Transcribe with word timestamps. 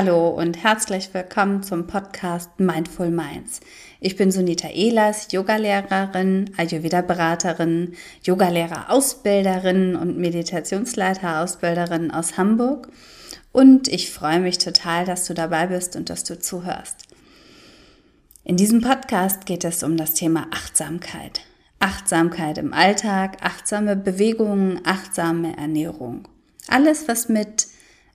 Hallo 0.00 0.28
und 0.28 0.62
herzlich 0.62 1.12
willkommen 1.12 1.64
zum 1.64 1.88
Podcast 1.88 2.60
Mindful 2.60 3.10
Minds. 3.10 3.58
Ich 3.98 4.14
bin 4.14 4.30
Sunita 4.30 4.68
Ehlers, 4.68 5.32
Yogalehrerin, 5.32 6.52
Ayurveda-Beraterin, 6.56 7.96
Yogalehrer-Ausbilderin 8.22 9.96
und 9.96 10.16
Meditationsleiter-Ausbilderin 10.16 12.12
aus 12.12 12.38
Hamburg. 12.38 12.90
Und 13.50 13.88
ich 13.88 14.12
freue 14.12 14.38
mich 14.38 14.58
total, 14.58 15.04
dass 15.04 15.26
du 15.26 15.34
dabei 15.34 15.66
bist 15.66 15.96
und 15.96 16.10
dass 16.10 16.22
du 16.22 16.38
zuhörst. 16.38 17.08
In 18.44 18.56
diesem 18.56 18.80
Podcast 18.80 19.46
geht 19.46 19.64
es 19.64 19.82
um 19.82 19.96
das 19.96 20.14
Thema 20.14 20.46
Achtsamkeit. 20.52 21.40
Achtsamkeit 21.80 22.58
im 22.58 22.72
Alltag, 22.72 23.38
achtsame 23.40 23.96
Bewegungen, 23.96 24.80
achtsame 24.84 25.56
Ernährung. 25.56 26.28
Alles, 26.68 27.08
was 27.08 27.28
mit 27.28 27.66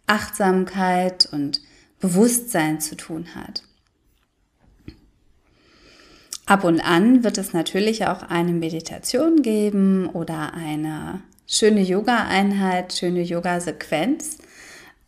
Achtsamkeit 0.08 1.27
und 1.30 1.59
Bewusstsein 2.03 2.81
zu 2.81 2.98
tun 2.98 3.27
hat. 3.34 3.63
Ab 6.45 6.66
und 6.66 6.81
an 6.81 7.23
wird 7.23 7.38
es 7.38 7.53
natürlich 7.53 8.05
auch 8.07 8.23
eine 8.23 8.52
Meditation 8.52 9.41
geben 9.41 10.09
oder 10.09 10.53
eine 10.53 11.21
schöne 11.47 11.80
Yoga-Einheit, 11.80 12.91
schöne 12.91 13.21
Yoga-Sequenz, 13.21 14.39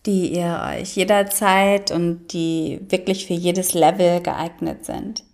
die 0.06 0.38
ihr 0.38 0.62
euch 0.72 0.96
jederzeit 0.96 1.92
und 1.92 2.32
die 2.32 2.80
wirklich 2.88 3.28
für 3.28 3.34
jedes 3.34 3.74
Level 3.74 4.22
geeignet 4.22 4.86
sind. 4.86 5.26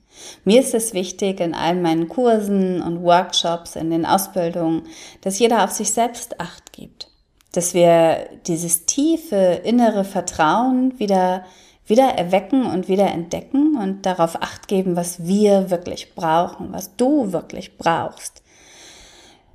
Mir 0.44 0.62
ist 0.62 0.74
es 0.74 0.96
wichtig 0.96 1.40
in 1.40 1.54
all 1.54 1.76
meinen 1.76 2.10
Kursen 2.10 2.82
und 2.82 3.04
Workshops, 3.04 3.76
in 3.76 3.92
den 3.92 4.08
Ausbildungen, 4.08 4.88
dass 5.22 5.38
jeder 5.38 5.64
auf 5.64 5.70
sich 5.70 5.92
selbst 5.92 6.40
acht 6.40 6.74
gibt 6.74 7.11
dass 7.52 7.74
wir 7.74 8.30
dieses 8.48 8.86
tiefe 8.86 9.62
innere 9.64 10.04
Vertrauen 10.04 10.98
wieder, 11.00 11.46
wieder 11.86 12.06
erwecken 12.06 12.66
und 12.66 12.88
wieder 12.88 13.08
entdecken 13.08 13.78
und 13.78 14.06
darauf 14.06 14.42
acht 14.42 14.68
geben, 14.68 14.96
was 14.96 15.26
wir 15.26 15.70
wirklich 15.70 16.16
brauchen, 16.16 16.72
was 16.72 16.96
du 16.96 17.32
wirklich 17.34 17.78
brauchst. 17.78 18.42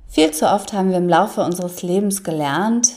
Viel 0.07 0.31
zu 0.31 0.49
oft 0.49 0.73
haben 0.73 0.89
wir 0.89 0.97
im 0.97 1.09
Laufe 1.09 1.41
unseres 1.41 1.81
Lebens 1.81 2.23
gelernt, 2.23 2.93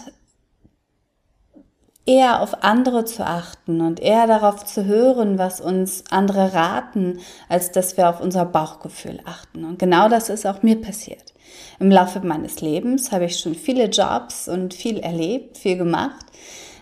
eher 2.10 2.42
auf 2.42 2.64
andere 2.64 3.04
zu 3.04 3.24
achten 3.24 3.80
und 3.80 4.00
eher 4.00 4.26
darauf 4.26 4.64
zu 4.64 4.84
hören, 4.84 5.38
was 5.38 5.60
uns 5.60 6.02
andere 6.10 6.52
raten, 6.52 7.20
als 7.48 7.70
dass 7.70 7.96
wir 7.96 8.08
auf 8.08 8.20
unser 8.20 8.44
Bauchgefühl 8.44 9.20
achten. 9.24 9.64
Und 9.64 9.78
genau 9.78 10.08
das 10.08 10.28
ist 10.28 10.44
auch 10.44 10.64
mir 10.64 10.80
passiert. 10.80 11.32
Im 11.78 11.88
Laufe 11.88 12.20
meines 12.20 12.60
Lebens 12.60 13.12
habe 13.12 13.26
ich 13.26 13.38
schon 13.38 13.54
viele 13.54 13.84
Jobs 13.84 14.48
und 14.48 14.74
viel 14.74 14.98
erlebt, 14.98 15.56
viel 15.56 15.76
gemacht. 15.76 16.26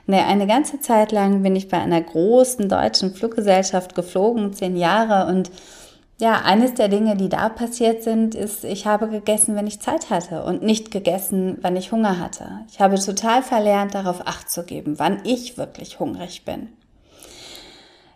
Eine 0.07 0.47
ganze 0.47 0.81
Zeit 0.81 1.13
lang 1.13 1.43
bin 1.43 1.55
ich 1.55 1.69
bei 1.69 1.79
einer 1.79 2.01
großen 2.01 2.67
deutschen 2.67 3.13
Fluggesellschaft 3.13 3.95
geflogen, 3.95 4.55
zehn 4.55 4.79
Jahre 4.79 5.31
und 5.31 5.51
ja, 6.21 6.41
eines 6.43 6.75
der 6.75 6.89
Dinge, 6.89 7.17
die 7.17 7.29
da 7.29 7.49
passiert 7.49 8.03
sind, 8.03 8.35
ist, 8.35 8.65
ich 8.65 8.87
habe 8.87 9.09
gegessen, 9.09 9.55
wenn 9.55 9.69
ich 9.69 9.81
Zeit 9.81 10.11
hatte 10.11 10.43
und 10.43 10.63
nicht 10.63 10.91
gegessen, 10.91 11.59
wenn 11.63 11.77
ich 11.77 11.93
Hunger 11.93 12.19
hatte. 12.19 12.65
Ich 12.71 12.81
habe 12.81 12.99
total 12.99 13.43
verlernt, 13.43 13.95
darauf 13.95 14.27
Acht 14.27 14.51
zu 14.51 14.65
geben, 14.65 14.99
wann 14.99 15.21
ich 15.25 15.57
wirklich 15.57 16.01
hungrig 16.01 16.45
bin. 16.45 16.71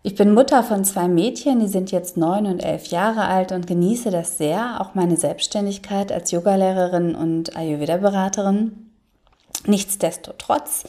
Ich 0.03 0.17
bin 0.17 0.34
Mutter 0.34 0.64
von 0.64 0.84
zwei 0.84 1.06
Mädchen, 1.06 1.61
die 1.61 1.69
sind 1.69 1.92
jetzt 1.92 2.17
neun 2.17 2.47
und 2.47 2.64
elf 2.64 2.86
Jahre 2.86 3.22
alt 3.27 3.53
und 3.53 3.69
genieße 3.69 4.11
das 4.11 4.37
sehr, 4.37 4.81
auch 4.81 4.97
meine 4.97 5.16
Selbstständigkeit 5.16 6.11
als 6.11 6.33
Yogalehrerin 6.33 7.14
und 7.14 7.56
Ayurveda-Beraterin. 7.56 8.91
Nichtsdestotrotz 9.64 10.83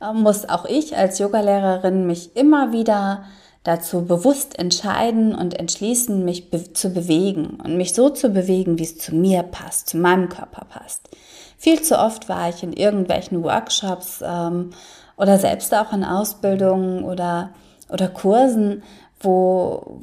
äh, 0.00 0.14
muss 0.14 0.48
auch 0.48 0.64
ich 0.64 0.96
als 0.96 1.18
Yogalehrerin 1.18 2.06
mich 2.06 2.36
immer 2.36 2.72
wieder 2.72 3.24
dazu 3.64 4.04
bewusst 4.04 4.58
entscheiden 4.58 5.34
und 5.34 5.58
entschließen, 5.58 6.24
mich 6.24 6.50
be 6.50 6.72
zu 6.72 6.90
bewegen 6.90 7.58
und 7.62 7.76
mich 7.76 7.94
so 7.94 8.10
zu 8.10 8.28
bewegen, 8.28 8.78
wie 8.78 8.84
es 8.84 8.98
zu 8.98 9.14
mir 9.14 9.42
passt, 9.42 9.88
zu 9.88 9.96
meinem 9.96 10.28
Körper 10.28 10.66
passt. 10.66 11.08
Viel 11.56 11.82
zu 11.82 11.98
oft 11.98 12.28
war 12.28 12.48
ich 12.50 12.62
in 12.62 12.72
irgendwelchen 12.72 13.42
Workshops 13.42 14.22
ähm, 14.24 14.70
oder 15.16 15.38
selbst 15.38 15.74
auch 15.74 15.92
in 15.92 16.04
Ausbildungen 16.04 17.04
oder 17.04 17.50
oder 17.90 18.08
Kursen, 18.08 18.82
wo, 19.20 20.02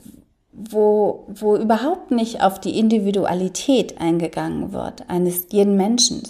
wo, 0.51 1.25
wo 1.27 1.55
überhaupt 1.55 2.11
nicht 2.11 2.41
auf 2.41 2.59
die 2.59 2.77
Individualität 2.77 3.99
eingegangen 3.99 4.73
wird 4.73 5.09
eines 5.09 5.47
jeden 5.51 5.75
Menschen. 5.75 6.23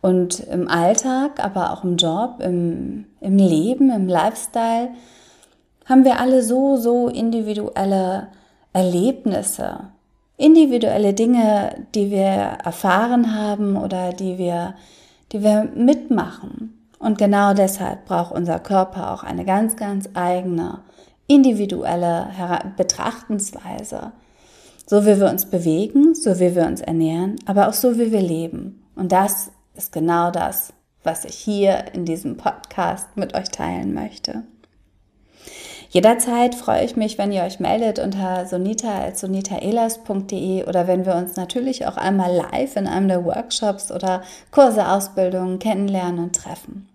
Und 0.00 0.40
im 0.40 0.68
Alltag, 0.68 1.42
aber 1.42 1.72
auch 1.72 1.82
im 1.82 1.96
Job, 1.96 2.40
im, 2.40 3.06
im 3.20 3.36
Leben, 3.36 3.90
im 3.90 4.06
Lifestyle, 4.06 4.90
haben 5.88 6.04
wir 6.04 6.20
alle 6.20 6.42
so, 6.42 6.76
so 6.76 7.08
individuelle 7.08 8.28
Erlebnisse, 8.72 9.90
individuelle 10.36 11.14
Dinge, 11.14 11.86
die 11.94 12.10
wir 12.10 12.58
erfahren 12.64 13.34
haben 13.34 13.76
oder 13.76 14.12
die 14.12 14.38
wir, 14.38 14.74
die 15.32 15.42
wir 15.42 15.64
mitmachen. 15.74 16.74
Und 16.98 17.16
genau 17.16 17.54
deshalb 17.54 18.04
braucht 18.06 18.32
unser 18.32 18.58
Körper 18.58 19.12
auch 19.12 19.22
eine 19.22 19.44
ganz, 19.44 19.76
ganz 19.76 20.08
eigene, 20.14 20.80
individuelle 21.26 22.28
Betrachtensweise. 22.76 24.12
So 24.86 25.04
wie 25.04 25.18
wir 25.18 25.28
uns 25.28 25.46
bewegen, 25.46 26.14
so 26.14 26.38
wie 26.38 26.54
wir 26.54 26.66
uns 26.66 26.80
ernähren, 26.80 27.36
aber 27.46 27.68
auch 27.68 27.74
so 27.74 27.98
wie 27.98 28.10
wir 28.10 28.22
leben. 28.22 28.82
Und 28.94 29.12
das 29.12 29.50
ist 29.74 29.92
genau 29.92 30.30
das, 30.30 30.72
was 31.02 31.24
ich 31.24 31.34
hier 31.34 31.94
in 31.94 32.04
diesem 32.04 32.36
Podcast 32.36 33.16
mit 33.16 33.34
euch 33.34 33.50
teilen 33.50 33.94
möchte. 33.94 34.44
Jederzeit 35.90 36.54
freue 36.54 36.84
ich 36.84 36.96
mich, 36.96 37.16
wenn 37.16 37.32
ihr 37.32 37.44
euch 37.44 37.60
meldet 37.60 37.98
unter 37.98 38.44
sonita.sonitaelas.de 38.44 40.64
oder 40.64 40.86
wenn 40.86 41.06
wir 41.06 41.14
uns 41.14 41.36
natürlich 41.36 41.86
auch 41.86 41.96
einmal 41.96 42.30
live 42.30 42.76
in 42.76 42.86
einem 42.86 43.08
der 43.08 43.24
Workshops 43.24 43.90
oder 43.90 44.20
Kurse, 44.50 44.86
Ausbildungen 44.86 45.58
kennenlernen 45.58 46.24
und 46.24 46.36
treffen. 46.36 46.86